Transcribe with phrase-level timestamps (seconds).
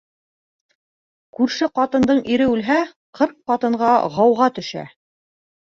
[1.39, 2.79] Күрше ҡатындың ире үлһә,
[3.21, 4.89] ҡырҡ ҡатынға ғауға төшә.